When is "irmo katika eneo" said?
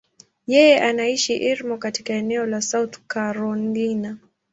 1.37-2.45